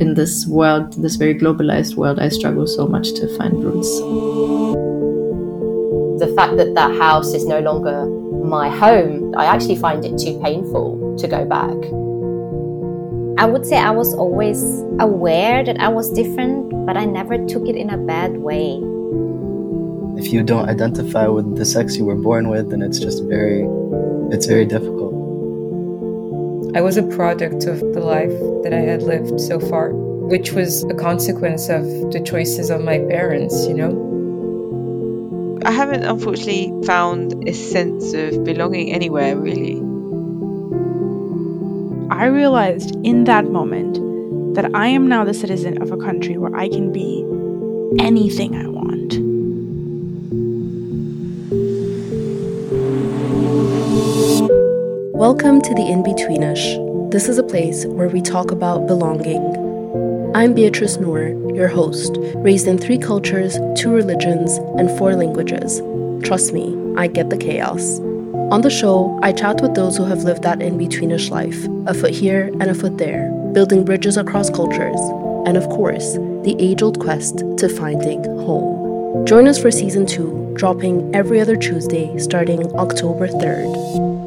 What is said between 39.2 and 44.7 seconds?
really. I realized in that moment that